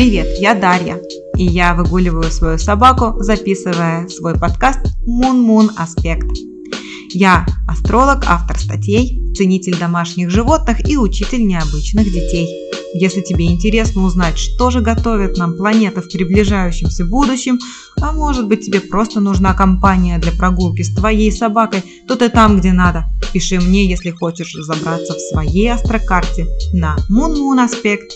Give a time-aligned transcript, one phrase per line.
[0.00, 0.98] Привет, я Дарья,
[1.36, 6.38] и я выгуливаю свою собаку, записывая свой подкаст Moon Аспект.
[7.10, 12.48] Я астролог, автор статей, ценитель домашних животных и учитель необычных детей.
[12.92, 17.58] Если тебе интересно узнать, что же готовит нам планета в приближающемся будущем,
[18.00, 22.58] а может быть тебе просто нужна компания для прогулки с твоей собакой, то ты там,
[22.58, 23.04] где надо.
[23.32, 28.08] Пиши мне, если хочешь разобраться в своей астрокарте на moonmoonaspect.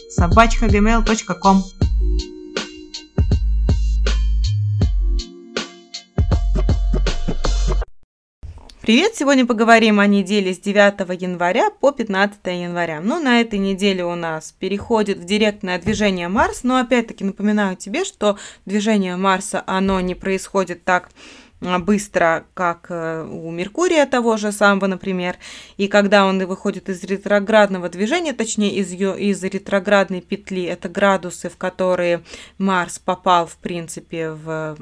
[8.84, 9.16] Привет!
[9.16, 13.00] Сегодня поговорим о неделе с 9 января по 15 января.
[13.00, 18.04] Ну, на этой неделе у нас переходит в директное движение Марс, но опять-таки напоминаю тебе,
[18.04, 21.08] что движение Марса, оно не происходит так
[21.62, 25.38] а, быстро, как э, у Меркурия того же самого, например.
[25.78, 31.48] И когда он выходит из ретроградного движения, точнее из, ее, из ретроградной петли, это градусы,
[31.48, 32.22] в которые
[32.58, 34.76] Марс попал, в принципе, в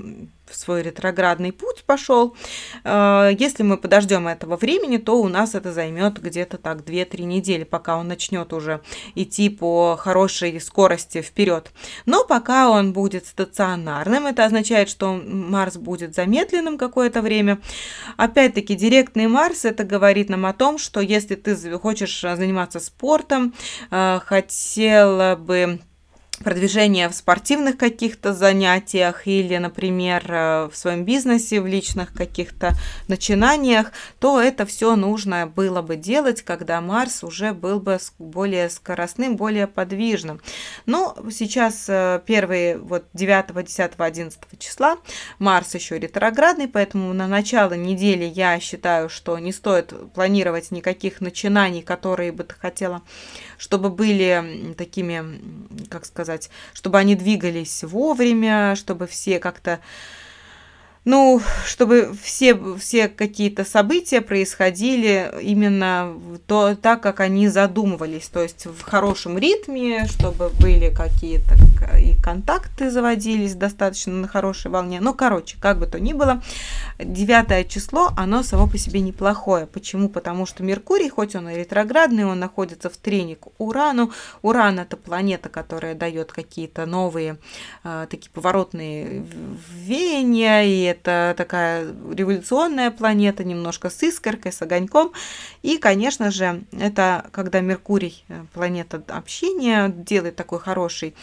[0.53, 2.37] в свой ретроградный путь пошел.
[2.85, 7.65] Э, если мы подождем этого времени, то у нас это займет где-то так 2-3 недели,
[7.65, 8.83] пока он начнет уже
[9.15, 11.73] идти по хорошей скорости вперед.
[12.07, 17.61] Но пока он будет стационарным, это означает, что Марс будет замедленным какое-то время.
[18.17, 23.55] Опять-таки, директный Марс, это говорит нам о том, что если ты хочешь заниматься спортом,
[23.91, 25.81] э, хотела бы
[26.43, 32.73] продвижение в спортивных каких-то занятиях или, например, э, в своем бизнесе, в личных каких-то
[33.09, 39.37] начинаниях, то это все нужно было бы делать, когда Марс уже был бы более скоростным,
[39.37, 40.41] более подвижным.
[40.87, 44.99] Но сейчас э, первые вот 9, 10, 11 числа
[45.39, 51.83] Марс еще ретроградный, поэтому на начало недели я считаю, что не стоит планировать никаких начинаний,
[51.83, 53.03] которые бы ты хотела,
[53.59, 59.81] чтобы были такими, как сказать, сказать, чтобы они двигались вовремя, чтобы все как-то
[61.05, 66.15] ну, чтобы все, все какие-то события происходили именно
[66.47, 71.57] то, так, как они задумывались, то есть в хорошем ритме, чтобы были какие-то
[71.99, 75.01] и контакты заводились достаточно на хорошей волне.
[75.01, 76.43] Ну, короче, как бы то ни было,
[76.99, 79.67] девятое число, оно само по себе неплохое.
[79.67, 80.09] Почему?
[80.09, 84.13] Потому что Меркурий, хоть он и ретроградный, он находится в трене к Урану.
[84.43, 87.39] Уран– это планета, которая дает какие-то новые
[87.85, 89.25] э, такие поворотные
[89.71, 95.13] веяния, и это такая революционная планета, немножко с искоркой, с огоньком.
[95.63, 101.15] И, конечно же, это когда Меркурий, э, планета общения, делает такой хороший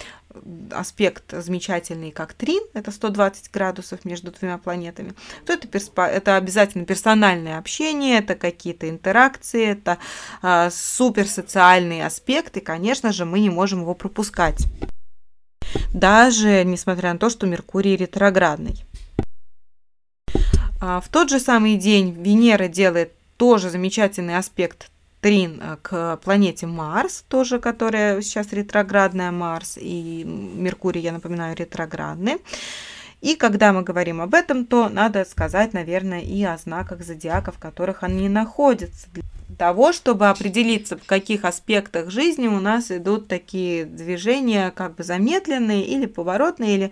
[0.72, 5.13] аспект замечательный, как трин, это 120 градусов между двумя планетами,
[5.46, 6.03] то это, перспо...
[6.03, 9.97] это обязательно персональное общение, это какие-то интеракции, это
[10.41, 14.66] э, суперсоциальный аспект, и, конечно же, мы не можем его пропускать.
[15.94, 18.85] Даже несмотря на то, что Меркурий ретроградный.
[20.81, 24.90] А, в тот же самый день Венера делает тоже замечательный аспект
[25.22, 32.38] трин э, к планете Марс, тоже которая сейчас ретроградная Марс, и Меркурий, я напоминаю, ретроградный.
[33.22, 37.59] И когда мы говорим об этом, то надо сказать, наверное, и о знаках зодиака, в
[37.59, 39.07] которых они находятся
[39.59, 45.86] того, чтобы определиться, в каких аспектах жизни у нас идут такие движения, как бы замедленные
[45.86, 46.92] или поворотные, или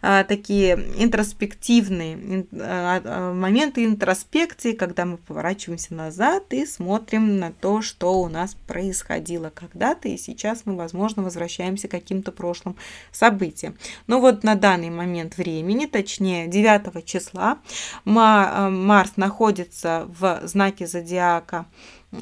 [0.00, 7.82] а, такие интроспективные а, а, моменты интроспекции, когда мы поворачиваемся назад и смотрим на то,
[7.82, 12.76] что у нас происходило когда-то, и сейчас мы, возможно, возвращаемся к каким-то прошлым
[13.10, 13.76] событиям.
[14.06, 17.58] Но вот на данный момент времени, точнее 9 числа,
[18.06, 21.66] а, Марс находится в знаке зодиака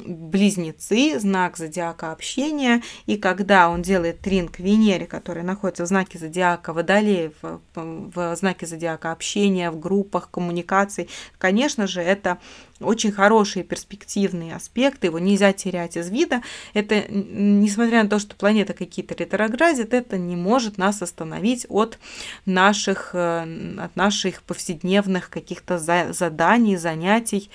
[0.05, 6.17] близнецы, знак зодиака общения, и когда он делает трин к Венере, которая находится в знаке
[6.17, 12.39] зодиака Водолея, в, в знаке зодиака общения, в группах, коммуникаций, конечно же, это
[12.83, 16.41] очень хорошие перспективные аспекты, его нельзя терять из вида.
[16.73, 21.97] Это, несмотря на то, что планета какие-то ретроградит, это не может нас остановить от
[22.45, 27.49] наших, э, от наших повседневных каких-то заданий, занятий.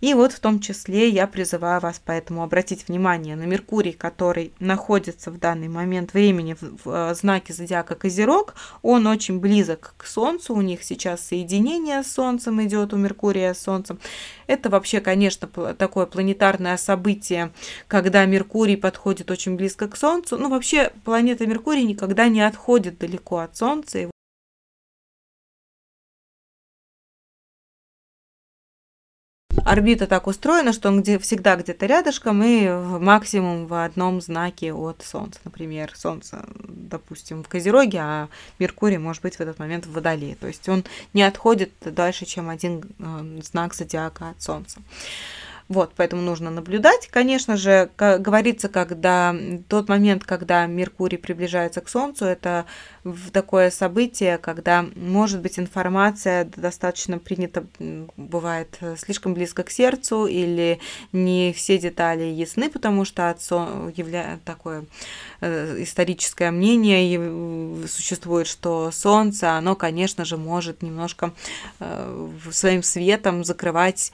[0.00, 5.30] И вот в том числе я призываю вас поэтому обратить внимание на Меркурий, который находится
[5.30, 8.54] в данный момент времени в, в э, знаке зодиака Козерог.
[8.82, 13.62] Он очень близок к Солнцу, у них сейчас соединение с Солнцем идет у Меркурия с
[13.62, 13.98] Солнцем.
[14.46, 17.52] Это вообще, конечно, такое планетарное событие,
[17.86, 20.38] когда Меркурий подходит очень близко к Солнцу.
[20.38, 24.10] Ну, вообще, планета Меркурий никогда не отходит далеко от Солнца.
[29.68, 32.68] Орбита так устроена, что он где, всегда где-то рядышком и
[32.98, 35.40] максимум в одном знаке от Солнца.
[35.44, 38.28] Например, Солнце, допустим, в Козероге, а
[38.58, 40.36] Меркурий может быть в этот момент в Водолее.
[40.36, 44.80] То есть он не отходит дальше, чем один э, знак зодиака от Солнца.
[45.68, 47.08] Вот, поэтому нужно наблюдать.
[47.08, 49.36] Конечно же, как говорится, когда
[49.68, 52.64] тот момент, когда Меркурий приближается к Солнцу, это
[53.32, 57.66] такое событие, когда, может быть, информация достаточно принята,
[58.16, 60.80] бывает слишком близко к сердцу, или
[61.12, 63.88] не все детали ясны, потому что от Сол...
[63.94, 64.40] явля...
[64.44, 64.86] такое
[65.40, 71.32] э, историческое мнение существует, что Солнце, оно, конечно же, может немножко
[71.80, 74.12] э, своим светом закрывать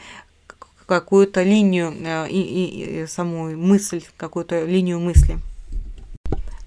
[0.86, 5.38] какую-то линию э, и, и, и саму мысль, какую-то линию мысли.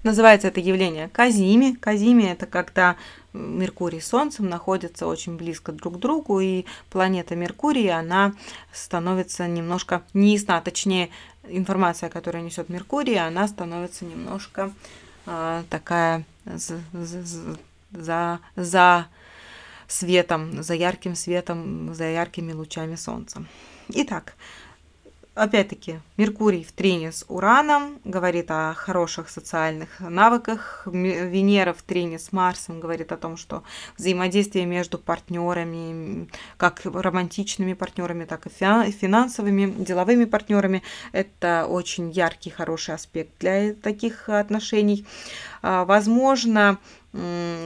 [0.02, 1.74] Называется это явление Казими.
[1.74, 2.96] Казими– это когда
[3.32, 8.32] Меркурий с Солнцем находятся очень близко друг к другу, и планета Меркурий, она
[8.72, 11.10] становится немножко неясна, точнее,
[11.48, 14.72] информация, которая несет Меркурий, она становится немножко
[15.26, 16.80] э, такая за,
[17.92, 19.06] за, за
[19.88, 23.44] светом, за ярким светом, за яркими лучами Солнца.
[23.90, 24.34] Итак,
[25.34, 30.82] опять-таки, Меркурий в трине с Ураном говорит о хороших социальных навыках.
[30.84, 33.62] Венера в трине с Марсом говорит о том, что
[33.96, 40.82] взаимодействие между партнерами, как романтичными партнерами, так и финансовыми, деловыми партнерами,
[41.12, 45.06] это очень яркий, хороший аспект для таких отношений.
[45.62, 46.78] А, возможно,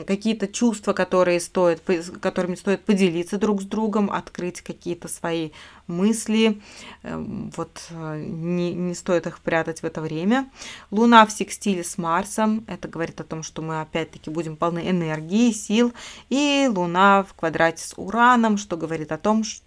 [0.06, 1.82] какие-то чувства, которые стоит,
[2.20, 5.50] которыми стоит поделиться друг с другом, открыть какие-то свои
[5.86, 6.60] мысли.
[7.02, 10.50] Эм, вот э, не, не стоит их прятать в это время.
[10.90, 12.64] Луна в секстиле с Марсом.
[12.66, 15.92] Это говорит о том, что мы опять-таки будем полны энергии, сил.
[16.30, 19.64] И Луна в квадрате с Ураном, что говорит о том, что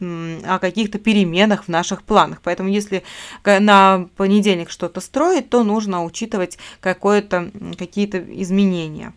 [0.00, 2.40] о каких-то переменах в наших планах.
[2.42, 3.02] Поэтому если
[3.44, 9.12] на понедельник что-то строить, то нужно учитывать какие-то изменения.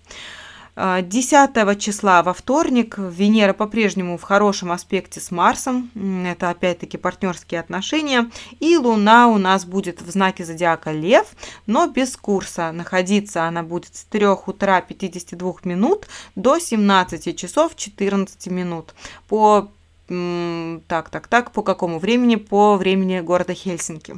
[0.75, 5.91] 10 а, числа во вторник Венера по-прежнему в хорошем аспекте с Марсом.
[6.25, 8.31] Это опять-таки партнерские отношения.
[8.59, 11.27] И Луна у нас будет в знаке зодиака Лев,
[11.67, 12.71] но без курса.
[12.71, 18.95] Находиться она будет с 3 утра 52 минут до 17 часов 14 минут.
[19.27, 19.69] По
[20.07, 22.35] так, так, так, по какому времени?
[22.35, 24.15] По времени города Хельсинки.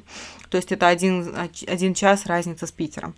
[0.49, 1.35] То есть это один,
[1.67, 3.15] один час разница с Питером.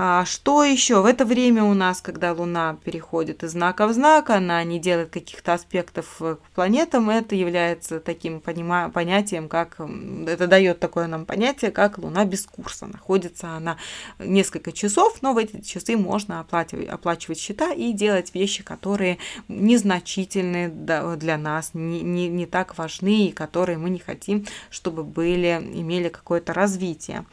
[0.00, 1.02] А что еще?
[1.02, 5.10] В это время у нас, когда Луна переходит из знака в знак, она не делает
[5.10, 9.80] каких-то аспектов к планетам, это является таким понима- понятием, как
[10.28, 12.86] это дает такое нам понятие, как Луна без курса.
[12.86, 13.76] Находится она
[14.20, 19.18] несколько часов, но в эти часы можно оплачивать, оплачивать счета и делать вещи, которые
[19.48, 25.60] незначительны для нас, не, не, не так важны и которые мы не хотим, чтобы были,
[25.74, 27.24] имели какое-то развитие.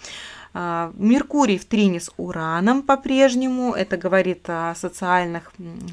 [0.57, 3.73] А, Меркурий в трине с Ураном по-прежнему.
[3.73, 5.51] Это говорит о социальных,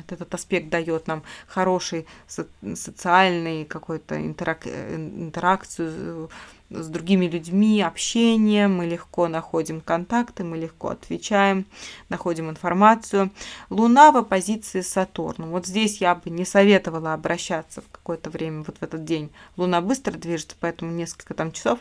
[0.09, 6.31] этот аспект дает нам хороший социальный какой-то интерак, интеракцию
[6.71, 11.67] с другими людьми, общение, мы легко находим контакты, мы легко отвечаем,
[12.09, 13.33] находим информацию.
[13.69, 15.51] Луна в оппозиции с Сатурном.
[15.51, 19.33] Вот здесь я бы не советовала обращаться в какое-то время, вот в этот день.
[19.57, 21.81] Луна быстро движется, поэтому несколько там часов.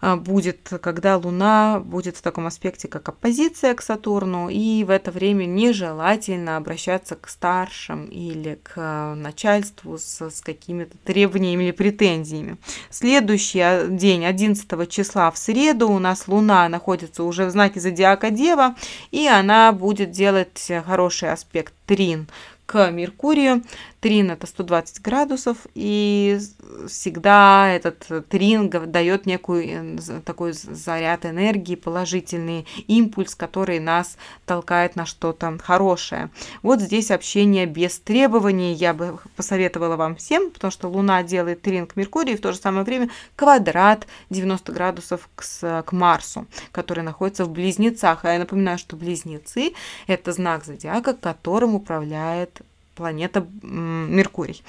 [0.00, 5.10] А, будет, когда Луна будет в таком аспекте, как оппозиция к Сатурну, и в это
[5.10, 12.58] время нежелательно обращаться к старшим или к а, начальству с, с какими-то требованиями или претензиями.
[12.90, 18.30] Следующий а, день, 11 числа в среду, у нас Луна находится уже в знаке зодиака
[18.30, 18.76] Дева,
[19.10, 22.28] и она будет делать хороший аспект трин
[22.66, 23.62] к Меркурию.
[24.00, 26.38] Трин это 120 градусов, и
[26.86, 35.04] всегда этот трин дает некую э, такой заряд энергии, положительный импульс, который нас толкает на
[35.04, 36.30] что-то хорошее.
[36.62, 41.86] Вот здесь общение без требований я бы посоветовала вам всем, потому что Луна делает трин
[41.86, 45.42] к Меркурию, и в то же самое время квадрат 90 градусов к,
[45.82, 48.24] к Марсу, который находится в Близнецах.
[48.24, 49.72] А я напоминаю, что Близнецы–
[50.06, 52.62] это знак зодиака, которым управляет
[52.98, 54.62] планета Меркурий.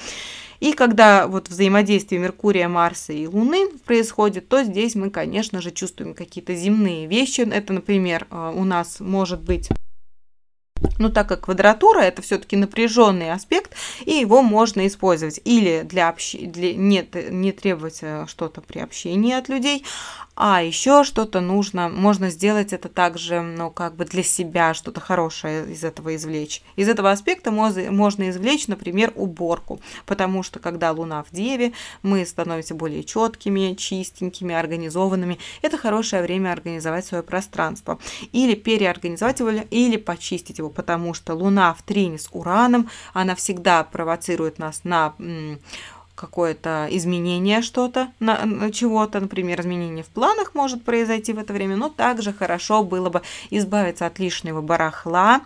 [0.59, 6.13] И когда вот взаимодействие Меркурия, Марса и Луны происходит, то здесь мы, конечно же, чувствуем
[6.13, 7.41] какие-то земные вещи.
[7.41, 9.69] Это, например, э, у нас может быть
[10.97, 13.73] ну, так как квадратура это все-таки напряженный аспект,
[14.05, 16.35] и его можно использовать или для, общ...
[16.39, 16.73] для...
[16.73, 19.85] не, не требовать э, что-то при общении от людей,
[20.41, 25.69] А еще что-то нужно, можно сделать это также, ну, как бы для себя, что-то хорошее
[25.69, 26.61] из этого извлечь.
[26.77, 32.73] Из этого аспекта можно извлечь, например, уборку, потому что когда Луна в Деве, мы становимся
[32.73, 35.39] более четкими, чистенькими, организованными.
[35.61, 37.99] Это хорошее время организовать свое пространство.
[38.31, 43.83] Или переорганизовать его, или почистить его, потому что Луна в трине с Ураном, она всегда
[43.83, 45.15] провоцирует нас на
[46.19, 51.77] какое-то изменение что-то, на, на чего-то, например, изменение в планах может произойти в это время,
[51.77, 55.41] но также хорошо было бы избавиться от лишнего барахла,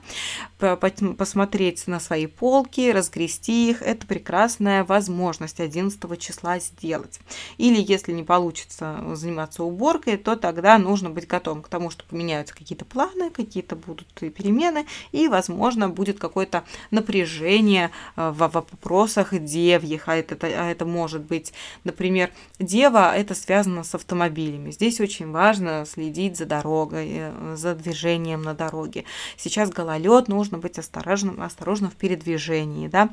[0.57, 3.81] посмотреть на свои полки, разгрести их.
[3.81, 7.19] Это прекрасная возможность 11 числа сделать.
[7.57, 12.55] Или если не получится заниматься уборкой, то тогда нужно быть готовым к тому, что поменяются
[12.55, 20.15] какие-то планы, какие-то будут перемены, и, возможно, будет какое-то напряжение э, в вопросах девьих, а
[20.15, 20.35] это
[20.71, 21.53] это может быть,
[21.83, 24.71] например, дева, это связано с автомобилями.
[24.71, 29.05] Здесь очень важно следить за дорогой, э, за движением на дороге.
[29.37, 33.09] Сейчас гололед, нужно быть осторожным, осторожным в передвижении, да.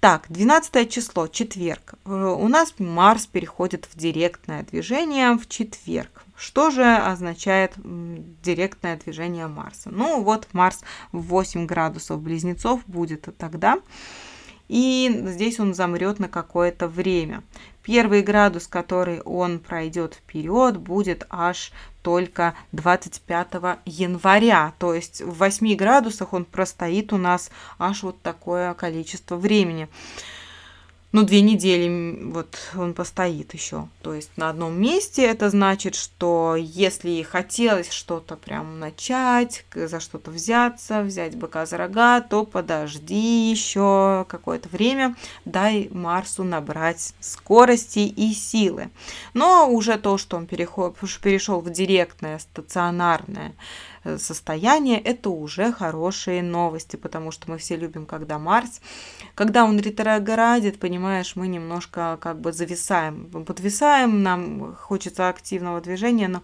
[0.00, 1.94] Так, 12 число, четверг.
[2.04, 6.24] Э, у нас Марс переходит в директное движение в четверг.
[6.36, 9.90] Что же означает директное движение Марса?
[9.90, 10.80] Ну вот Марс
[11.12, 13.78] в 8 градусов близнецов будет тогда
[14.68, 17.42] и здесь он замрет на какое-то время.
[17.82, 21.70] Первый градус, который он пройдет вперед, будет аж
[22.02, 23.48] только 25
[23.84, 24.72] января.
[24.78, 29.88] То есть в 8 градусах он простоит у нас аж вот такое количество времени
[31.14, 33.86] ну, две недели вот он постоит еще.
[34.02, 40.32] То есть на одном месте это значит, что если хотелось что-то прям начать, за что-то
[40.32, 48.34] взяться, взять быка за рога, то подожди еще какое-то время, дай Марсу набрать скорости и
[48.34, 48.90] силы.
[49.34, 53.54] Но уже то, что он перешел в директное, стационарное
[54.18, 58.80] состояние, это уже хорошие новости, потому что мы все любим, когда Марс,
[59.34, 66.42] когда он ретроградит, понимаешь, мы немножко как бы зависаем, подвисаем, нам хочется активного движения, но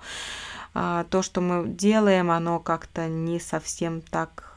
[0.72, 4.56] а, то, что мы делаем, оно как-то не совсем так,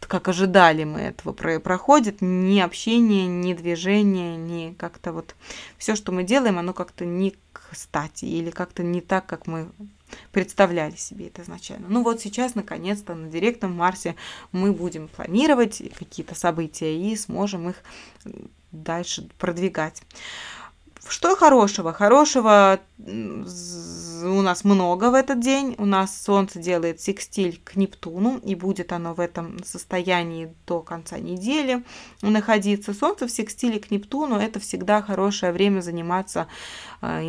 [0.00, 2.20] как ожидали мы этого проходит.
[2.20, 5.36] Ни общение, ни движение, ни как-то вот
[5.78, 9.68] все, что мы делаем, оно как-то не кстати или как-то не так, как мы
[10.32, 11.88] представляли себе это изначально.
[11.88, 14.16] Ну вот сейчас, наконец-то, на директном Марсе
[14.52, 17.76] мы будем планировать какие-то события и сможем их
[18.72, 20.02] дальше продвигать.
[21.08, 21.92] Что хорошего?
[21.92, 25.74] Хорошего у нас много в этот день.
[25.78, 31.18] У нас Солнце делает секстиль к Нептуну, и будет оно в этом состоянии до конца
[31.18, 31.84] недели
[32.22, 32.92] находиться.
[32.92, 36.48] Солнце в секстиле к Нептуну– это всегда хорошее время заниматься
[37.00, 37.22] а,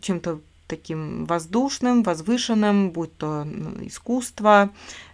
[0.00, 3.46] чем-то таким воздушным, возвышенным, будь то
[3.82, 4.70] искусство,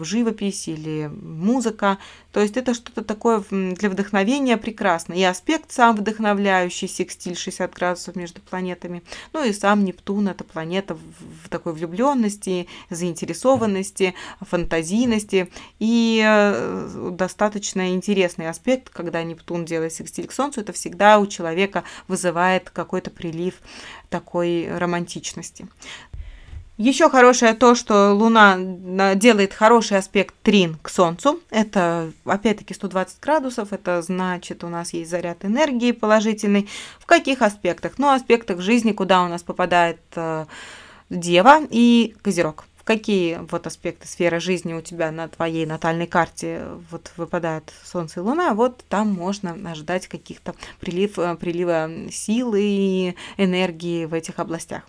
[0.00, 1.98] живопись или музыка.
[2.32, 5.14] То есть это что-то такое для вдохновения прекрасно.
[5.14, 9.02] И аспект сам вдохновляющий, секстиль 60 градусов между планетами.
[9.32, 10.96] Ну и сам Нептун– это планета
[11.44, 15.50] в такой влюбленности, заинтересованности, фантазийности.
[15.78, 21.84] И э, достаточно интересный аспект, когда Нептун делает секстиль к Солнцу, это всегда у человека
[22.08, 23.54] вызывает какой-то прилив
[24.08, 25.66] такой романтичности.
[26.78, 28.56] Еще хорошее то, что Луна
[29.14, 31.40] делает хороший аспект трин к Солнцу.
[31.50, 33.74] Это, опять-таки, 120 градусов.
[33.74, 36.68] Это значит, у нас есть заряд энергии положительный.
[36.98, 37.98] В каких аспектах?
[37.98, 40.46] Ну, аспектах жизни, куда у нас попадает э,
[41.10, 42.64] Дева и Козерог.
[42.78, 48.18] В какие вот аспекты сферы жизни у тебя на твоей натальной карте вот выпадают Солнце
[48.18, 54.38] и Луна, вот там можно ожидать каких-то прилив, э, прилива силы и энергии в этих
[54.38, 54.82] областях.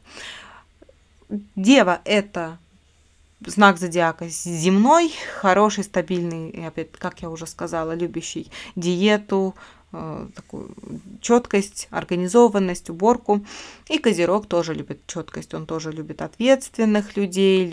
[1.56, 2.58] Дева– это
[3.46, 9.56] знак зодиака земной, хороший, стабильный, опять, как я уже сказала, любящий диету,
[9.96, 10.72] Э, такую
[11.22, 13.46] четкость, организованность, уборку.
[13.90, 17.72] И Козерог тоже любит четкость, он тоже любит ответственных людей,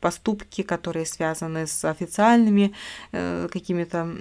[0.00, 2.74] поступки, которые связаны с официальными
[3.12, 4.12] э, какими-то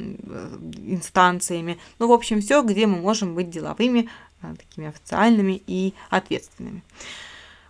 [0.85, 1.79] инстанциями.
[1.97, 4.07] Ну, в общем, все, где мы можем быть деловыми,
[4.43, 6.83] э, такими официальными и ответственными.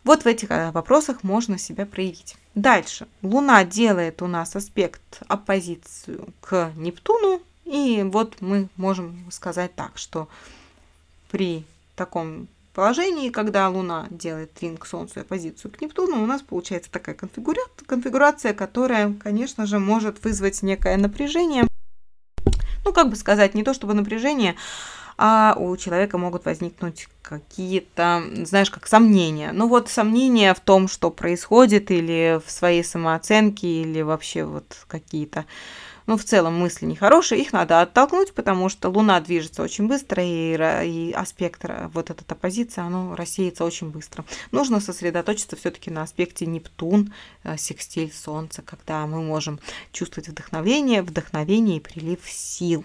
[0.04, 2.36] Вот в этих вопросах можно себя проявить.
[2.56, 3.08] Дальше.
[3.22, 10.28] Луна делает у нас аспект оппозицию к Нептуну, и вот мы можем сказать так, что
[11.30, 11.64] при
[11.96, 16.90] таком положении, когда Луна делает трин к Солнцу и оппозицию к Нептуну, у нас получается
[16.92, 21.68] такая конфигурация, конфигурация, которая, конечно же, может вызвать некое напряжение.
[22.84, 24.56] Ну, как бы сказать, не то чтобы напряжение,
[25.24, 29.52] а у человека могут возникнуть какие-то, знаешь, как сомнения.
[29.54, 35.46] Ну вот сомнения в том, что происходит, или в своей самооценке, или вообще вот какие-то
[36.08, 40.58] ну, в целом мысли нехорошие, их надо оттолкнуть, потому что Луна движется очень быстро, и,
[40.88, 41.64] и аспект,
[41.94, 44.26] вот эта оппозиция, оно рассеется очень быстро.
[44.52, 47.14] Нужно сосредоточиться все-таки на аспекте Нептун,
[47.44, 49.60] э, секстиль Солнца, когда мы можем
[49.94, 52.84] чувствовать вдохновение, вдохновение и прилив сил.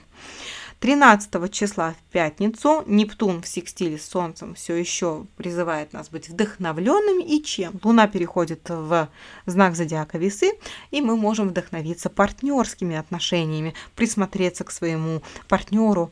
[0.80, 7.22] 13 числа в пятницу Нептун в секстиле с Солнцем все еще призывает нас быть вдохновленными.
[7.22, 7.80] И чем?
[7.82, 9.08] Луна переходит в
[9.46, 10.52] знак зодиака весы,
[10.90, 16.10] и мы можем вдохновиться партнерскими отношениями, присмотреться к своему партнеру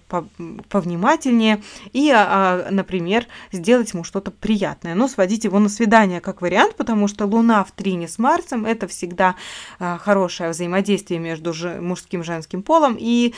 [0.70, 4.94] повнимательнее и, а, а, например, сделать ему что-то приятное.
[4.94, 8.88] Но сводить его на свидание как вариант, потому что Луна в трине с Марсом– это
[8.88, 9.34] всегда
[9.78, 13.34] а, хорошее взаимодействие между мужским и женским полом, и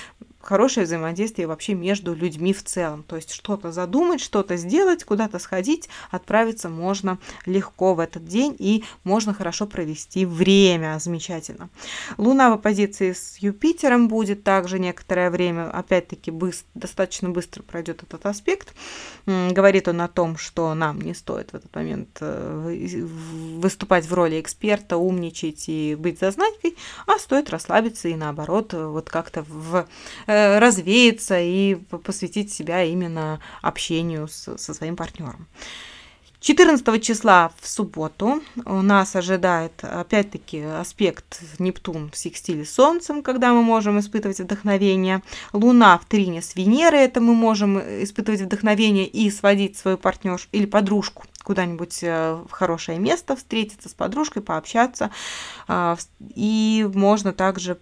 [0.47, 3.03] хорошее взаимодействие вообще между людьми в целом.
[3.03, 8.85] То есть что-то задумать, что-то сделать, куда-то сходить, отправиться можно легко в этот день и
[9.03, 10.99] можно хорошо провести время.
[11.00, 11.69] Замечательно.
[12.17, 15.71] Луна в оппозиции с Юпитером будет также некоторое время.
[15.71, 18.73] Опять-таки быстро, достаточно быстро пройдет этот аспект.
[19.26, 23.07] Говорит он о том, что нам не стоит в этот момент э,
[23.57, 26.76] выступать в роли эксперта, умничать и быть зазнайкой,
[27.07, 29.87] а стоит расслабиться и наоборот вот как-то в
[30.26, 35.47] э, Э, развеяться и посвятить себя именно общению с, со своим партнером.
[36.47, 43.64] 14 числа в субботу нас ожидает опять-таки аспект Нептун в секстиле с Солнцем, когда мы
[43.64, 45.23] можем испытывать вдохновение.
[45.52, 50.66] Луна в трине с Венерой, это мы можем испытывать вдохновение и сводить свою партнершу или
[50.66, 55.11] подружку куда-нибудь э, в хорошее место, встретиться с подружкой, пообщаться.
[55.69, 55.97] А,
[56.35, 57.78] и можно также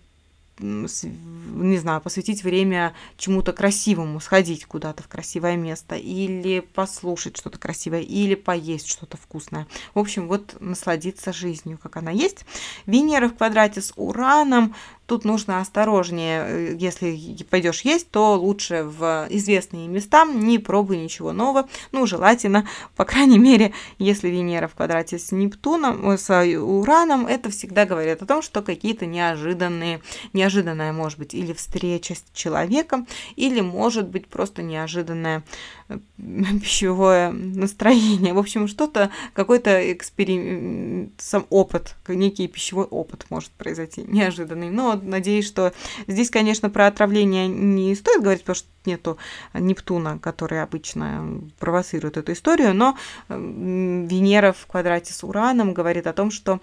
[0.59, 8.01] не знаю, посвятить время чему-то красивому, сходить куда-то в красивое место, или послушать что-то красивое,
[8.01, 9.67] или поесть что-то вкусное.
[9.95, 12.45] В общем, вот насладиться жизнью, как она есть.
[12.87, 14.75] Венера в квадрате с Ураном
[15.07, 21.33] Тут нужно осторожнее, э, если пойдешь есть, то лучше в известные места, не пробуй ничего
[21.33, 21.69] нового.
[21.93, 27.51] Ну, желательно, по крайней мере, если Венера в квадрате с Нептуном, э, с Ураном, это
[27.51, 30.01] всегда говорит о том, что какие-то неожиданные,
[30.33, 35.45] неожиданная может быть или встреча с человеком, или может быть просто неожиданное
[35.91, 35.99] э,
[36.63, 38.33] пищевое настроение.
[38.33, 44.71] В общем, что-то, какой-то эксперимент, сам опыт, некий пищевой опыт может произойти неожиданный.
[44.71, 45.73] Но надеюсь, что
[46.07, 49.19] здесь, конечно, про отравление не стоит говорить, потому что нету
[49.55, 52.97] Нептуна, который обычно провоцирует эту историю, но
[53.29, 56.61] Венера в квадрате с Ураном говорит о том, что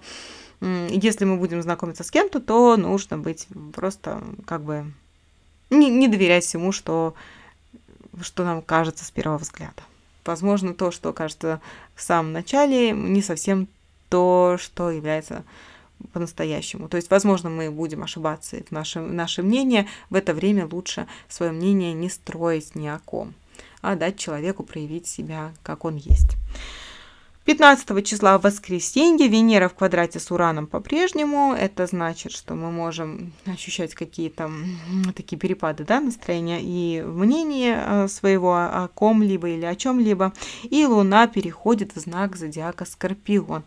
[0.60, 4.92] если мы будем знакомиться с кем-то, то нужно быть просто как бы
[5.70, 7.14] не, не доверять всему, что,
[8.20, 9.82] что нам кажется с первого взгляда.
[10.24, 11.60] Возможно, то, что кажется
[11.96, 13.66] в самом начале, не совсем
[14.08, 15.42] то, что является
[16.12, 16.88] по-настоящему.
[16.88, 19.86] То есть, возможно, мы будем ошибаться в нашем, наше мнение.
[20.10, 23.34] В это время лучше свое мнение не строить ни о ком,
[23.80, 26.36] а дать человеку проявить себя, как он есть.
[27.44, 31.52] 15 числа в воскресенье Венера в квадрате с Ураном по-прежнему.
[31.52, 34.48] Это значит, что мы можем ощущать какие-то
[35.16, 40.32] такие перепады да, настроения и мнения э, своего о ком-либо или о чем-либо.
[40.62, 43.64] И Луна переходит в знак зодиака Скорпион.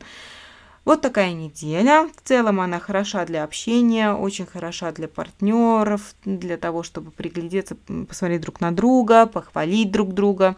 [0.85, 2.07] Вот такая неделя.
[2.15, 7.75] В целом она хороша для общения, очень хороша для партнеров, для того, чтобы приглядеться,
[8.07, 10.55] посмотреть друг на друга, похвалить друг друга,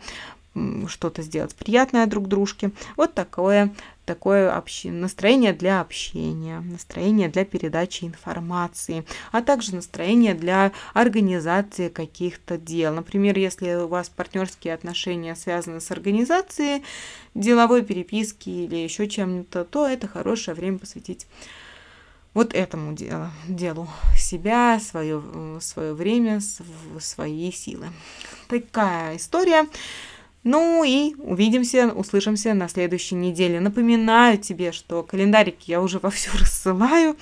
[0.88, 2.72] что-то сделать приятное друг дружке.
[2.96, 3.74] Вот такое,
[4.06, 4.86] такое общ...
[4.86, 12.94] настроение для общения, настроение для передачи информации, а также настроение для организации каких-то дел.
[12.94, 16.84] Например, если у вас партнерские отношения связаны с организацией
[17.36, 21.28] деловой переписки или еще чем-то, то это хорошее время посвятить
[22.34, 26.40] вот этому делу, делу себя, свое, свое время,
[27.00, 27.88] свои силы.
[28.48, 29.66] Такая история.
[30.44, 33.60] Ну и увидимся, услышимся на следующей неделе.
[33.60, 37.18] Напоминаю тебе, что календарики я уже вовсю рассылаю.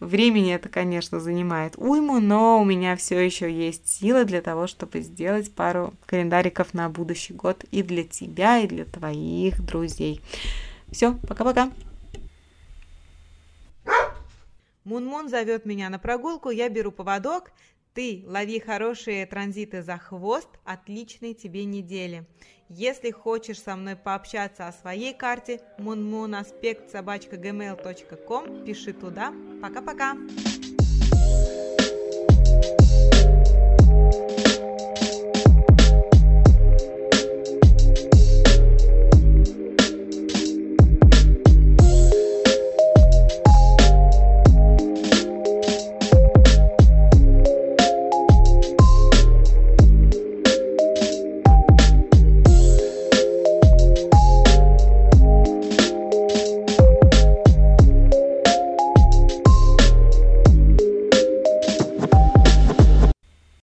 [0.00, 5.02] Времени это, конечно, занимает уйму, но у меня все еще есть силы для того, чтобы
[5.02, 10.22] сделать пару календариков на будущий год и для тебя, и для твоих друзей.
[10.90, 11.70] Все, пока-пока.
[14.84, 17.52] Мун-Мун зовет меня на прогулку, я беру поводок.
[17.94, 20.48] Ты лови хорошие транзиты за хвост.
[20.64, 22.24] Отличной тебе недели.
[22.68, 29.34] Если хочешь со мной пообщаться о своей карте, munmunaspect собачка gmail.com, пиши туда.
[29.60, 30.16] Пока-пока!